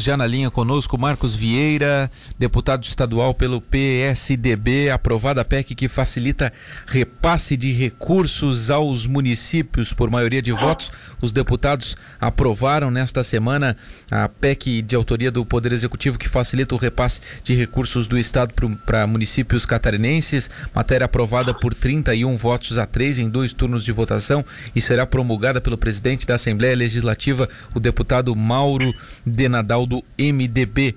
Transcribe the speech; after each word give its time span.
já 0.00 0.16
na 0.16 0.26
linha 0.26 0.50
conosco. 0.50 0.98
Marcos 0.98 1.34
Vieira, 1.34 2.10
deputado 2.38 2.84
estadual 2.84 3.34
pelo 3.34 3.60
PSDB, 3.60 4.90
aprovada 4.90 5.40
a 5.40 5.44
PEC 5.44 5.74
que 5.74 5.88
facilita 5.88 6.52
repasse 6.86 7.56
de 7.56 7.72
recursos 7.72 8.70
aos 8.70 9.06
municípios 9.06 9.92
por 9.92 10.10
maioria 10.10 10.42
de 10.42 10.52
votos. 10.52 10.90
Os 11.20 11.32
deputados 11.32 11.96
aprovaram 12.20 12.90
nesta 12.90 13.24
semana 13.24 13.76
a 14.10 14.28
PEC 14.28 14.82
de 14.82 14.96
autoria 14.96 15.30
do 15.30 15.44
Poder 15.44 15.72
Executivo 15.72 16.18
que 16.18 16.28
facilita 16.28 16.74
o 16.74 16.78
repasse 16.78 17.20
de 17.42 17.54
recursos 17.54 18.06
do 18.06 18.18
Estado 18.18 18.54
para 18.84 19.06
municípios 19.06 19.66
catarinenses. 19.66 20.50
Matéria 20.74 21.04
aprovada 21.04 21.52
por 21.54 21.74
31 21.74 22.36
votos 22.36 22.78
a 22.78 22.86
3 22.86 23.18
em 23.18 23.28
dois 23.28 23.52
turnos 23.52 23.84
de 23.84 23.92
votação 23.92 24.44
e 24.74 24.80
será 24.80 25.06
promulgada 25.06 25.60
pelo 25.60 25.78
presidente 25.78 26.26
da 26.26 26.34
Assembleia 26.34 26.76
Legislativa, 26.76 27.48
o 27.74 27.80
deputado 27.80 28.34
Mauro 28.34 28.94
Denadal 29.24 29.86
do 29.88 30.04
MDB. 30.18 30.94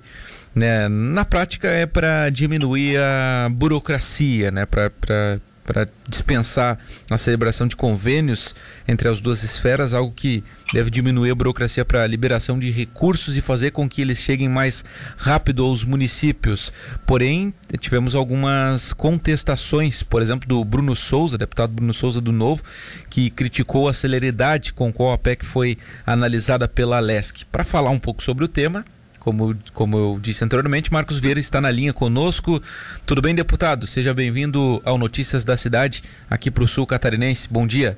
Né? 0.54 0.88
Na 0.88 1.24
prática 1.24 1.68
é 1.68 1.86
para 1.86 2.28
diminuir 2.30 2.98
a 2.98 3.48
burocracia, 3.50 4.50
né? 4.50 4.66
para 4.66 5.40
para 5.64 5.88
dispensar 6.08 6.78
a 7.10 7.16
celebração 7.16 7.66
de 7.66 7.76
convênios 7.76 8.54
entre 8.86 9.08
as 9.08 9.20
duas 9.20 9.42
esferas, 9.42 9.94
algo 9.94 10.12
que 10.14 10.42
deve 10.72 10.90
diminuir 10.90 11.30
a 11.30 11.34
burocracia 11.34 11.84
para 11.84 12.02
a 12.02 12.06
liberação 12.06 12.58
de 12.58 12.70
recursos 12.70 13.36
e 13.36 13.40
fazer 13.40 13.70
com 13.70 13.88
que 13.88 14.02
eles 14.02 14.18
cheguem 14.18 14.48
mais 14.48 14.84
rápido 15.16 15.64
aos 15.64 15.84
municípios. 15.84 16.72
Porém, 17.06 17.54
tivemos 17.78 18.14
algumas 18.14 18.92
contestações, 18.92 20.02
por 20.02 20.20
exemplo, 20.20 20.48
do 20.48 20.64
Bruno 20.64 20.96
Souza, 20.96 21.38
deputado 21.38 21.72
Bruno 21.72 21.94
Souza 21.94 22.20
do 22.20 22.32
Novo, 22.32 22.62
que 23.08 23.30
criticou 23.30 23.88
a 23.88 23.94
celeridade 23.94 24.72
com 24.72 24.92
qual 24.92 25.12
a 25.12 25.18
PEC 25.18 25.44
foi 25.44 25.78
analisada 26.04 26.66
pela 26.66 26.98
LESC. 27.00 27.44
Para 27.46 27.64
falar 27.64 27.90
um 27.90 27.98
pouco 27.98 28.22
sobre 28.22 28.44
o 28.44 28.48
tema, 28.48 28.84
como, 29.22 29.56
como 29.72 29.96
eu 29.96 30.18
disse 30.20 30.44
anteriormente, 30.44 30.92
Marcos 30.92 31.20
Vieira 31.20 31.38
está 31.38 31.60
na 31.60 31.70
linha 31.70 31.92
conosco. 31.92 32.60
Tudo 33.06 33.22
bem, 33.22 33.32
deputado? 33.32 33.86
Seja 33.86 34.12
bem-vindo 34.12 34.82
ao 34.84 34.98
Notícias 34.98 35.44
da 35.44 35.56
Cidade, 35.56 36.02
aqui 36.28 36.50
para 36.50 36.64
o 36.64 36.68
Sul 36.68 36.84
Catarinense. 36.88 37.48
Bom 37.48 37.64
dia. 37.64 37.96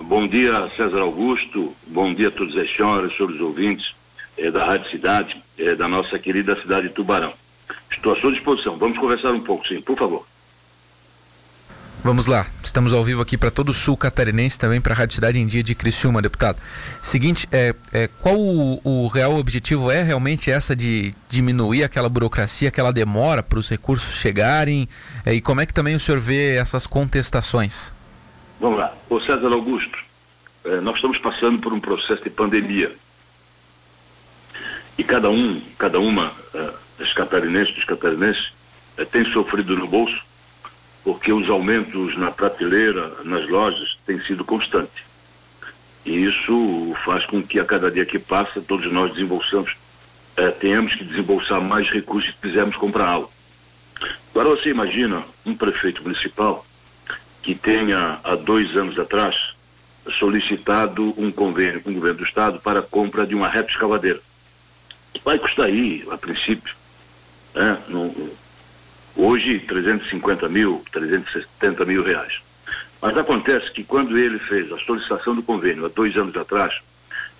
Bom 0.00 0.28
dia, 0.28 0.52
César 0.76 1.00
Augusto. 1.00 1.74
Bom 1.88 2.14
dia 2.14 2.28
a 2.28 2.30
todas 2.30 2.56
as 2.56 2.72
senhoras, 2.72 3.14
senhores 3.16 3.40
ouvintes 3.40 3.92
eh, 4.38 4.52
da 4.52 4.64
Rádio 4.64 4.88
Cidade, 4.88 5.36
eh, 5.58 5.74
da 5.74 5.88
nossa 5.88 6.16
querida 6.16 6.54
cidade 6.62 6.86
de 6.86 6.94
Tubarão. 6.94 7.32
Estou 7.90 8.12
à 8.12 8.20
sua 8.20 8.30
disposição. 8.30 8.78
Vamos 8.78 8.98
conversar 8.98 9.32
um 9.32 9.40
pouco, 9.40 9.66
sim, 9.66 9.80
por 9.80 9.98
favor. 9.98 10.24
Vamos 12.02 12.24
lá, 12.24 12.46
estamos 12.64 12.94
ao 12.94 13.04
vivo 13.04 13.20
aqui 13.20 13.36
para 13.36 13.50
todo 13.50 13.68
o 13.68 13.74
sul 13.74 13.94
catarinense, 13.94 14.58
também 14.58 14.80
para 14.80 14.94
a 14.94 14.96
Rádio 14.96 15.16
Cidade 15.16 15.38
em 15.38 15.46
Dia 15.46 15.62
de 15.62 15.74
Criciúma, 15.74 16.22
deputado. 16.22 16.56
Seguinte, 17.02 17.46
é, 17.52 17.74
é 17.92 18.08
qual 18.08 18.36
o, 18.40 18.80
o, 18.82 19.06
real 19.08 19.34
objetivo 19.34 19.90
é 19.90 20.02
realmente 20.02 20.50
essa 20.50 20.74
de 20.74 21.14
diminuir 21.28 21.84
aquela 21.84 22.08
burocracia, 22.08 22.70
aquela 22.70 22.90
demora 22.90 23.42
para 23.42 23.58
os 23.58 23.68
recursos 23.68 24.14
chegarem? 24.14 24.88
É, 25.26 25.34
e 25.34 25.42
como 25.42 25.60
é 25.60 25.66
que 25.66 25.74
também 25.74 25.94
o 25.94 26.00
senhor 26.00 26.18
vê 26.18 26.56
essas 26.56 26.86
contestações? 26.86 27.92
Vamos 28.58 28.78
lá, 28.78 28.94
o 29.10 29.20
César 29.20 29.52
Augusto, 29.52 29.98
é, 30.64 30.80
nós 30.80 30.94
estamos 30.94 31.18
passando 31.18 31.58
por 31.58 31.74
um 31.74 31.80
processo 31.80 32.24
de 32.24 32.30
pandemia. 32.30 32.92
E 34.96 35.04
cada 35.04 35.28
um, 35.28 35.60
cada 35.76 36.00
uma 36.00 36.32
é, 36.54 37.04
catarinenses, 37.14 37.74
dos 37.74 37.84
catarinenses, 37.84 38.52
é, 38.96 39.04
tem 39.04 39.22
sofrido 39.32 39.76
no 39.76 39.86
bolso 39.86 40.29
porque 41.04 41.32
os 41.32 41.48
aumentos 41.48 42.16
na 42.16 42.30
prateleira, 42.30 43.12
nas 43.24 43.48
lojas, 43.48 43.96
têm 44.06 44.20
sido 44.22 44.44
constantes. 44.44 45.02
E 46.04 46.24
isso 46.24 46.94
faz 47.04 47.24
com 47.26 47.42
que 47.42 47.58
a 47.58 47.64
cada 47.64 47.90
dia 47.90 48.06
que 48.06 48.18
passa, 48.18 48.60
todos 48.60 48.90
nós 48.92 49.12
desembolsamos, 49.12 49.76
eh, 50.36 50.50
tenhamos 50.52 50.94
que 50.94 51.04
desembolsar 51.04 51.60
mais 51.60 51.88
recursos 51.90 52.32
se 52.32 52.40
quisermos 52.40 52.76
comprar 52.76 53.06
algo. 53.06 53.30
Agora 54.30 54.50
você 54.50 54.70
imagina 54.70 55.24
um 55.44 55.54
prefeito 55.54 56.02
municipal 56.02 56.64
que 57.42 57.54
tenha, 57.54 58.18
há 58.22 58.34
dois 58.34 58.76
anos 58.76 58.98
atrás, 58.98 59.34
solicitado 60.18 61.14
um 61.16 61.30
convênio 61.30 61.80
com 61.80 61.90
o 61.90 61.94
governo 61.94 62.18
do 62.18 62.24
estado 62.24 62.60
para 62.60 62.80
a 62.80 62.82
compra 62.82 63.26
de 63.26 63.34
uma 63.34 63.48
reta 63.48 63.70
escavadeira. 63.70 64.20
Vai 65.24 65.38
custar 65.38 65.66
aí, 65.66 66.06
a 66.10 66.16
princípio, 66.16 66.74
né, 67.54 67.78
no, 67.88 68.30
Hoje, 69.16 69.58
350 69.60 70.48
mil, 70.48 70.82
370 70.92 71.84
mil 71.84 72.02
reais. 72.02 72.40
Mas 73.02 73.16
acontece 73.16 73.70
que 73.72 73.82
quando 73.82 74.18
ele 74.18 74.38
fez 74.38 74.70
a 74.72 74.78
solicitação 74.78 75.34
do 75.34 75.42
convênio 75.42 75.86
há 75.86 75.88
dois 75.88 76.16
anos 76.16 76.36
atrás 76.36 76.74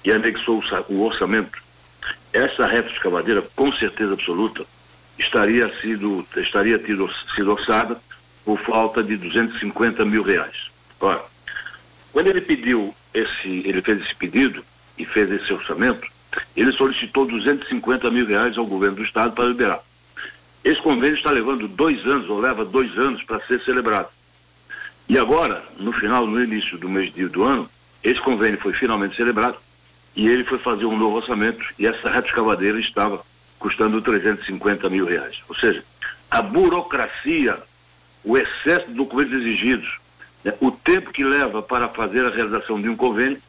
e 0.04 0.10
anexou 0.10 0.62
o 0.88 1.02
orçamento, 1.02 1.62
essa 2.32 2.66
reta 2.66 2.90
escavadeira, 2.90 3.42
com 3.54 3.70
certeza 3.72 4.14
absoluta, 4.14 4.64
estaria 5.18 5.70
sido, 5.80 6.26
estaria 6.36 6.78
tido, 6.78 7.10
sido 7.34 7.52
orçada 7.52 8.00
por 8.44 8.58
falta 8.60 9.02
de 9.02 9.16
250 9.16 10.04
mil 10.04 10.22
reais. 10.22 10.70
Ora, 10.98 11.22
quando 12.12 12.28
ele 12.28 12.40
pediu 12.40 12.94
esse, 13.12 13.48
ele 13.48 13.82
fez 13.82 14.00
esse 14.02 14.14
pedido 14.14 14.64
e 14.96 15.04
fez 15.04 15.30
esse 15.30 15.52
orçamento, 15.52 16.08
ele 16.56 16.72
solicitou 16.72 17.26
250 17.26 18.10
mil 18.10 18.26
reais 18.26 18.56
ao 18.56 18.66
governo 18.66 18.96
do 18.96 19.04
estado 19.04 19.32
para 19.32 19.46
liberar. 19.46 19.80
Esse 20.64 20.80
convênio 20.82 21.16
está 21.16 21.30
levando 21.30 21.66
dois 21.66 22.04
anos, 22.06 22.28
ou 22.28 22.38
leva 22.38 22.64
dois 22.64 22.96
anos 22.98 23.22
para 23.22 23.40
ser 23.46 23.60
celebrado. 23.62 24.08
E 25.08 25.18
agora, 25.18 25.62
no 25.78 25.92
final, 25.92 26.26
no 26.26 26.42
início 26.42 26.78
do 26.78 26.88
mês 26.88 27.12
de, 27.12 27.26
do 27.26 27.42
ano, 27.42 27.68
esse 28.02 28.20
convênio 28.20 28.60
foi 28.60 28.72
finalmente 28.72 29.16
celebrado 29.16 29.56
e 30.14 30.28
ele 30.28 30.44
foi 30.44 30.58
fazer 30.58 30.86
um 30.86 30.96
novo 30.96 31.16
orçamento 31.16 31.64
e 31.78 31.86
essa 31.86 32.10
reta 32.10 32.28
escavadeira 32.28 32.78
estava 32.78 33.20
custando 33.58 34.00
350 34.00 34.88
mil 34.88 35.04
reais. 35.04 35.42
Ou 35.48 35.54
seja, 35.56 35.82
a 36.30 36.40
burocracia, 36.40 37.58
o 38.24 38.36
excesso 38.36 38.86
de 38.86 38.94
documentos 38.94 39.32
exigidos, 39.32 39.98
né, 40.44 40.54
o 40.60 40.70
tempo 40.70 41.12
que 41.12 41.24
leva 41.24 41.62
para 41.62 41.88
fazer 41.88 42.24
a 42.24 42.30
realização 42.30 42.80
de 42.80 42.88
um 42.88 42.96
convênio, 42.96 43.40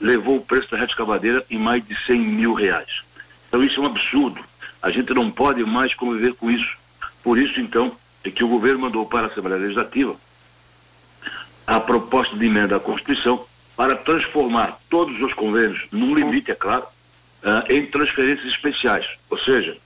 levou 0.00 0.36
o 0.36 0.44
preço 0.44 0.70
da 0.70 0.78
reta 0.78 0.92
escavadeira 0.92 1.44
em 1.50 1.58
mais 1.58 1.84
de 1.86 1.96
100 2.06 2.20
mil 2.20 2.54
reais. 2.54 3.02
Então 3.48 3.62
isso 3.64 3.80
é 3.80 3.82
um 3.82 3.86
absurdo. 3.86 4.40
A 4.82 4.90
gente 4.90 5.12
não 5.12 5.30
pode 5.30 5.64
mais 5.64 5.94
conviver 5.94 6.34
com 6.34 6.50
isso. 6.50 6.76
Por 7.22 7.38
isso, 7.38 7.60
então, 7.60 7.92
é 8.24 8.30
que 8.30 8.44
o 8.44 8.48
governo 8.48 8.80
mandou 8.80 9.06
para 9.06 9.26
a 9.26 9.30
Assembleia 9.30 9.60
Legislativa 9.60 10.16
a 11.66 11.78
proposta 11.78 12.36
de 12.36 12.46
emenda 12.46 12.76
à 12.76 12.80
Constituição 12.80 13.44
para 13.76 13.94
transformar 13.94 14.78
todos 14.88 15.20
os 15.20 15.34
convênios, 15.34 15.86
num 15.92 16.14
limite, 16.14 16.50
é 16.50 16.54
claro, 16.54 16.84
uh, 17.42 17.70
em 17.70 17.86
transferências 17.86 18.52
especiais. 18.52 19.06
Ou 19.28 19.38
seja, 19.38 19.76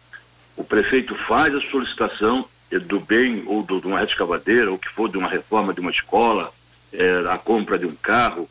o 0.56 0.62
prefeito 0.62 1.14
faz 1.26 1.54
a 1.54 1.60
solicitação 1.70 2.46
do 2.86 3.00
bem 3.00 3.42
ou 3.46 3.62
do, 3.62 3.80
de 3.80 3.86
uma 3.86 3.98
rede 3.98 4.12
escavadeira, 4.12 4.70
ou 4.70 4.78
que 4.78 4.88
for 4.88 5.08
de 5.08 5.18
uma 5.18 5.28
reforma 5.28 5.74
de 5.74 5.80
uma 5.80 5.90
escola, 5.90 6.52
eh, 6.92 7.22
a 7.30 7.36
compra 7.36 7.78
de 7.78 7.84
um 7.84 7.94
carro, 7.94 8.48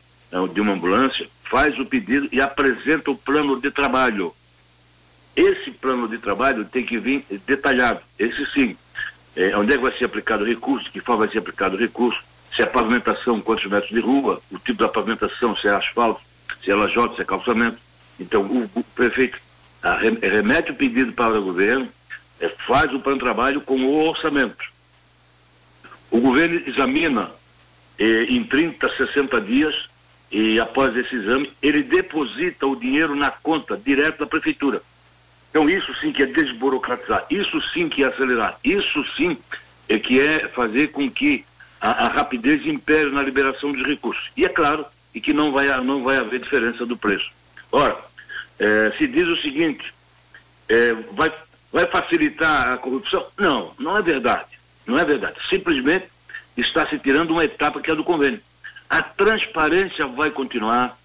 de 0.54 0.60
uma 0.60 0.74
ambulância, 0.74 1.26
faz 1.42 1.76
o 1.78 1.84
pedido 1.84 2.28
e 2.30 2.40
apresenta 2.40 3.10
o 3.10 3.16
plano 3.16 3.60
de 3.60 3.70
trabalho. 3.70 4.32
Esse 5.34 5.70
plano 5.70 6.08
de 6.08 6.18
trabalho 6.18 6.64
tem 6.64 6.84
que 6.84 6.98
vir 6.98 7.24
detalhado, 7.46 8.00
esse 8.18 8.44
sim. 8.52 8.76
É, 9.34 9.56
onde 9.56 9.72
é 9.72 9.76
que 9.76 9.82
vai 9.82 9.96
ser 9.96 10.04
aplicado 10.04 10.44
o 10.44 10.46
recurso, 10.46 10.90
que 10.90 11.00
forma 11.00 11.24
vai 11.24 11.32
ser 11.32 11.38
aplicado 11.38 11.74
o 11.74 11.78
recurso, 11.78 12.22
se 12.54 12.62
é 12.62 12.66
pavimentação, 12.66 13.40
quantos 13.40 13.64
metros 13.64 13.90
de 13.90 14.00
rua, 14.00 14.42
o 14.50 14.58
tipo 14.58 14.82
da 14.82 14.88
pavimentação, 14.88 15.56
se 15.56 15.68
é 15.68 15.70
asfalto, 15.70 16.20
se 16.62 16.70
é 16.70 16.74
lajota, 16.74 17.16
se 17.16 17.22
é 17.22 17.24
calçamento. 17.24 17.78
Então, 18.20 18.42
o, 18.42 18.70
o 18.74 18.84
prefeito 18.94 19.38
remete 20.20 20.70
o 20.70 20.74
pedido 20.74 21.12
para 21.12 21.38
o 21.38 21.44
governo, 21.44 21.88
é, 22.38 22.48
faz 22.66 22.92
o 22.92 23.00
plano 23.00 23.18
de 23.18 23.24
trabalho 23.24 23.60
com 23.62 23.80
o 23.80 24.06
orçamento. 24.06 24.70
O 26.10 26.20
governo 26.20 26.60
examina 26.66 27.30
é, 27.98 28.24
em 28.24 28.44
30, 28.44 28.86
60 28.96 29.40
dias 29.40 29.88
e 30.30 30.58
após 30.60 30.96
esse 30.96 31.14
exame, 31.14 31.52
ele 31.62 31.82
deposita 31.82 32.66
o 32.66 32.76
dinheiro 32.76 33.14
na 33.14 33.30
conta 33.30 33.76
direto 33.76 34.20
da 34.20 34.26
prefeitura. 34.26 34.82
Então 35.52 35.68
isso 35.68 35.94
sim 36.00 36.10
que 36.10 36.22
é 36.22 36.26
desburocratizar, 36.26 37.26
isso 37.30 37.60
sim 37.74 37.86
que 37.86 38.02
é 38.02 38.06
acelerar, 38.06 38.58
isso 38.64 39.04
sim 39.14 39.36
é 39.86 39.98
que 39.98 40.18
é 40.18 40.48
fazer 40.48 40.88
com 40.92 41.10
que 41.10 41.44
a, 41.78 42.06
a 42.06 42.08
rapidez 42.08 42.64
impere 42.64 43.10
na 43.10 43.22
liberação 43.22 43.70
dos 43.70 43.86
recursos. 43.86 44.30
E 44.34 44.46
é 44.46 44.48
claro, 44.48 44.86
e 45.14 45.20
que 45.20 45.34
não 45.34 45.52
vai, 45.52 45.66
não 45.82 46.02
vai 46.02 46.16
haver 46.16 46.40
diferença 46.40 46.86
do 46.86 46.96
preço. 46.96 47.30
Ora, 47.70 47.98
é, 48.58 48.94
se 48.96 49.06
diz 49.06 49.28
o 49.28 49.36
seguinte, 49.42 49.92
é, 50.70 50.94
vai, 51.12 51.30
vai 51.70 51.84
facilitar 51.84 52.72
a 52.72 52.78
corrupção? 52.78 53.26
Não, 53.36 53.74
não 53.78 53.98
é 53.98 54.00
verdade. 54.00 54.58
Não 54.86 54.98
é 54.98 55.04
verdade. 55.04 55.36
Simplesmente 55.50 56.06
está 56.56 56.86
se 56.86 56.98
tirando 56.98 57.32
uma 57.32 57.44
etapa 57.44 57.82
que 57.82 57.90
é 57.90 57.94
do 57.94 58.02
convênio. 58.02 58.40
A 58.88 59.02
transparência 59.02 60.06
vai 60.06 60.30
continuar, 60.30 60.96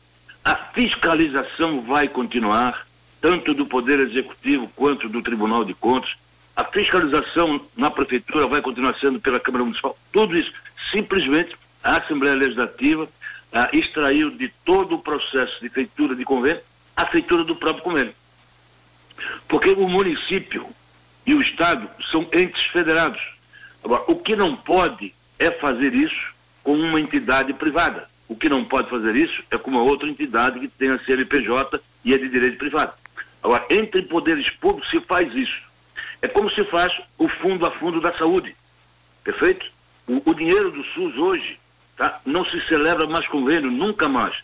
a 0.43 0.55
fiscalização 0.55 1.81
vai 1.81 2.07
continuar, 2.07 2.86
tanto 3.21 3.53
do 3.53 3.65
Poder 3.65 3.99
Executivo 3.99 4.69
quanto 4.75 5.09
do 5.09 5.21
Tribunal 5.21 5.63
de 5.63 5.73
Contas. 5.73 6.11
A 6.55 6.63
fiscalização 6.63 7.61
na 7.75 7.91
Prefeitura 7.91 8.47
vai 8.47 8.61
continuar 8.61 8.95
sendo 8.99 9.19
pela 9.19 9.39
Câmara 9.39 9.63
Municipal. 9.63 9.97
Tudo 10.11 10.37
isso, 10.37 10.51
simplesmente, 10.91 11.55
a 11.83 11.97
Assembleia 11.97 12.35
Legislativa 12.35 13.07
ah, 13.53 13.69
extraiu 13.73 14.31
de 14.31 14.51
todo 14.65 14.95
o 14.95 14.99
processo 14.99 15.59
de 15.61 15.69
feitura 15.69 16.15
de 16.15 16.25
convênio 16.25 16.61
a 16.95 17.05
feitura 17.05 17.43
do 17.43 17.55
próprio 17.55 17.83
convênio. 17.83 18.13
Porque 19.47 19.69
o 19.69 19.87
município 19.87 20.67
e 21.25 21.35
o 21.35 21.41
Estado 21.41 21.87
são 22.11 22.27
entes 22.33 22.63
federados. 22.71 23.21
Agora, 23.83 24.03
o 24.07 24.15
que 24.15 24.35
não 24.35 24.55
pode 24.55 25.13
é 25.37 25.51
fazer 25.51 25.93
isso 25.93 26.33
com 26.63 26.73
uma 26.73 26.99
entidade 26.99 27.53
privada. 27.53 28.09
O 28.27 28.35
que 28.35 28.49
não 28.49 28.65
pode 28.65 28.89
fazer 28.89 29.15
isso 29.15 29.43
é 29.51 29.57
com 29.57 29.71
uma 29.71 29.83
outra 29.83 30.09
entidade 30.09 30.59
que 30.59 30.67
tenha 30.67 30.99
CNPJ 31.05 31.79
e 32.03 32.13
é 32.13 32.17
de 32.17 32.27
direito 32.27 32.57
privado. 32.57 32.93
Agora, 33.43 33.65
entre 33.69 34.01
poderes 34.03 34.49
públicos 34.49 34.89
se 34.89 34.99
faz 35.01 35.33
isso. 35.33 35.61
É 36.21 36.27
como 36.27 36.49
se 36.51 36.63
faz 36.65 36.91
o 37.17 37.27
fundo 37.27 37.65
a 37.65 37.71
fundo 37.71 38.01
da 38.01 38.11
saúde. 38.13 38.55
Perfeito? 39.23 39.65
O, 40.07 40.31
o 40.31 40.33
dinheiro 40.33 40.71
do 40.71 40.83
SUS 40.83 41.15
hoje 41.17 41.59
tá, 41.95 42.21
não 42.25 42.45
se 42.45 42.59
celebra 42.67 43.07
mais 43.07 43.27
convênio, 43.27 43.69
nunca 43.69 44.07
mais. 44.07 44.35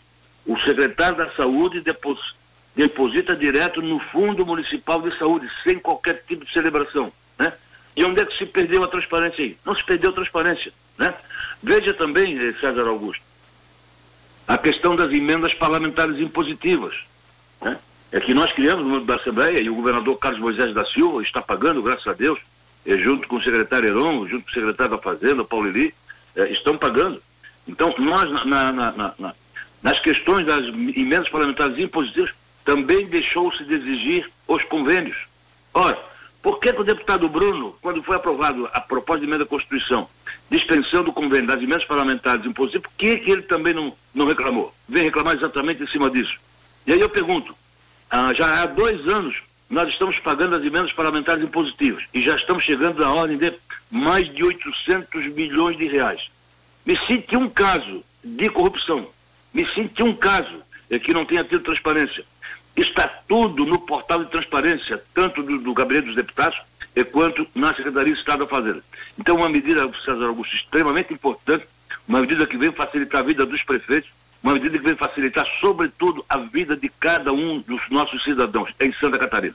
O 0.46 0.58
secretário 0.60 1.16
da 1.16 1.30
Saúde 1.32 1.80
depos, 1.80 2.34
deposita 2.76 3.34
direto 3.34 3.80
no 3.80 3.98
Fundo 3.98 4.44
Municipal 4.44 5.00
de 5.00 5.16
Saúde, 5.18 5.50
sem 5.62 5.78
qualquer 5.78 6.22
tipo 6.28 6.44
de 6.44 6.52
celebração. 6.52 7.10
Né? 7.38 7.52
E 7.96 8.04
onde 8.04 8.20
é 8.20 8.26
que 8.26 8.36
se 8.36 8.44
perdeu 8.44 8.84
a 8.84 8.88
transparência 8.88 9.42
aí? 9.42 9.56
Não 9.64 9.74
se 9.74 9.82
perdeu 9.84 10.10
a 10.10 10.14
transparência. 10.14 10.72
Né? 10.98 11.14
Veja 11.62 11.94
também, 11.94 12.38
eh, 12.38 12.52
César 12.60 12.86
Augusto, 12.86 13.22
a 14.46 14.58
questão 14.58 14.94
das 14.94 15.10
emendas 15.10 15.54
parlamentares 15.54 16.18
impositivas. 16.18 16.94
Né? 17.62 17.78
É 18.14 18.20
que 18.20 18.32
nós 18.32 18.52
criamos 18.52 19.04
da 19.04 19.16
Assembleia 19.16 19.60
e 19.60 19.68
o 19.68 19.74
governador 19.74 20.16
Carlos 20.20 20.38
Moisés 20.38 20.72
da 20.72 20.84
Silva 20.84 21.20
está 21.20 21.42
pagando, 21.42 21.82
graças 21.82 22.06
a 22.06 22.12
Deus, 22.12 22.38
eh, 22.86 22.96
junto 22.96 23.26
com 23.26 23.34
o 23.34 23.42
secretário 23.42 23.88
Heron, 23.88 24.24
junto 24.28 24.44
com 24.44 24.50
o 24.52 24.54
secretário 24.54 24.92
da 24.92 25.02
Fazenda, 25.02 25.42
Paulo 25.42 25.66
Eli, 25.66 25.92
eh, 26.36 26.52
estão 26.52 26.78
pagando. 26.78 27.20
Então, 27.66 27.92
nós, 27.98 28.30
na, 28.44 28.70
na, 28.70 28.92
na, 29.18 29.34
nas 29.82 29.98
questões 29.98 30.46
das 30.46 30.64
emendas 30.64 31.28
parlamentares 31.28 31.76
impositivas, 31.76 32.30
também 32.64 33.04
deixou-se 33.06 33.64
de 33.64 33.74
exigir 33.74 34.30
os 34.46 34.62
convênios. 34.62 35.16
Ora, 35.74 35.98
por 36.40 36.60
que, 36.60 36.72
que, 36.72 36.80
o 36.80 36.84
deputado 36.84 37.28
Bruno, 37.28 37.76
quando 37.82 38.00
foi 38.04 38.14
aprovado 38.14 38.70
a 38.72 38.80
proposta 38.80 39.22
de 39.22 39.26
emenda 39.26 39.42
à 39.42 39.48
Constituição, 39.48 40.08
dispensando 40.48 41.10
o 41.10 41.12
convênio 41.12 41.48
das 41.48 41.60
emendas 41.60 41.84
parlamentares 41.84 42.46
impositivas, 42.46 42.88
por 42.88 42.96
que, 42.96 43.16
que 43.16 43.32
ele 43.32 43.42
também 43.42 43.74
não, 43.74 43.92
não 44.14 44.24
reclamou? 44.24 44.72
Vem 44.88 45.02
reclamar 45.02 45.34
exatamente 45.34 45.82
em 45.82 45.88
cima 45.88 46.08
disso. 46.08 46.38
E 46.86 46.92
aí 46.92 47.00
eu 47.00 47.08
pergunto, 47.08 47.56
ah, 48.10 48.32
já 48.34 48.62
há 48.62 48.66
dois 48.66 49.06
anos 49.08 49.36
nós 49.68 49.88
estamos 49.88 50.18
pagando 50.20 50.54
as 50.54 50.64
emendas 50.64 50.92
parlamentares 50.92 51.42
impositivas 51.42 52.04
e 52.12 52.22
já 52.22 52.36
estamos 52.36 52.64
chegando 52.64 53.04
à 53.04 53.12
ordem 53.12 53.36
de 53.36 53.52
mais 53.90 54.32
de 54.32 54.44
800 54.44 55.26
milhões 55.34 55.76
de 55.76 55.86
reais. 55.86 56.28
Me 56.84 56.96
senti 57.06 57.36
um 57.36 57.48
caso 57.48 58.04
de 58.22 58.48
corrupção, 58.50 59.08
me 59.52 59.66
senti 59.72 60.02
um 60.02 60.14
caso 60.14 60.62
é, 60.90 60.98
que 60.98 61.12
não 61.12 61.24
tenha 61.24 61.44
tido 61.44 61.64
transparência. 61.64 62.24
Está 62.76 63.08
tudo 63.28 63.64
no 63.64 63.78
portal 63.78 64.24
de 64.24 64.30
transparência, 64.30 65.02
tanto 65.14 65.42
do, 65.42 65.58
do 65.58 65.72
Gabinete 65.72 66.06
dos 66.06 66.16
Deputados 66.16 66.58
é, 66.94 67.04
quanto 67.04 67.46
na 67.54 67.74
Secretaria 67.74 68.12
de 68.12 68.18
Estado 68.18 68.40
da 68.40 68.46
Fazenda. 68.46 68.82
Então, 69.18 69.36
uma 69.36 69.48
medida, 69.48 69.88
César 70.04 70.26
Augusto, 70.26 70.54
extremamente 70.56 71.12
importante, 71.12 71.66
uma 72.06 72.20
medida 72.20 72.46
que 72.46 72.56
vem 72.56 72.72
facilitar 72.72 73.20
a 73.20 73.24
vida 73.24 73.46
dos 73.46 73.62
prefeitos, 73.62 74.10
uma 74.44 74.52
medida 74.52 74.78
que 74.78 74.84
vem 74.84 74.94
facilitar, 74.94 75.46
sobretudo, 75.58 76.22
a 76.28 76.36
vida 76.36 76.76
de 76.76 76.90
cada 77.00 77.32
um 77.32 77.60
dos 77.60 77.80
nossos 77.90 78.22
cidadãos 78.22 78.70
em 78.78 78.92
Santa 78.92 79.18
Catarina. 79.18 79.54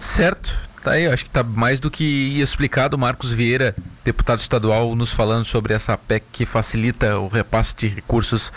Certo. 0.00 0.52
Tá 0.82 0.92
aí, 0.92 1.06
acho 1.06 1.24
que 1.24 1.30
está 1.30 1.44
mais 1.44 1.78
do 1.78 1.90
que 1.90 2.40
explicado. 2.40 2.98
Marcos 2.98 3.32
Vieira, 3.32 3.74
deputado 4.04 4.40
estadual, 4.40 4.96
nos 4.96 5.12
falando 5.12 5.44
sobre 5.44 5.74
essa 5.74 5.96
PEC 5.96 6.24
que 6.32 6.44
facilita 6.44 7.18
o 7.18 7.28
repasse 7.28 7.74
de 7.76 7.86
recursos 7.86 8.52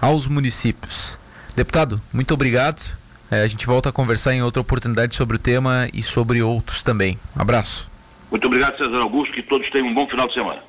aos 0.00 0.26
municípios. 0.26 1.18
Deputado, 1.54 2.02
muito 2.12 2.34
obrigado. 2.34 2.82
É, 3.30 3.42
a 3.42 3.46
gente 3.46 3.64
volta 3.64 3.90
a 3.90 3.92
conversar 3.92 4.34
em 4.34 4.42
outra 4.42 4.60
oportunidade 4.60 5.14
sobre 5.14 5.36
o 5.36 5.38
tema 5.38 5.88
e 5.92 6.02
sobre 6.02 6.42
outros 6.42 6.82
também. 6.82 7.16
Um 7.36 7.42
abraço. 7.42 7.88
Muito 8.28 8.46
obrigado, 8.46 8.76
César 8.76 8.98
Augusto. 8.98 9.32
Que 9.32 9.42
todos 9.42 9.70
tenham 9.70 9.86
um 9.86 9.94
bom 9.94 10.08
final 10.08 10.26
de 10.26 10.34
semana. 10.34 10.64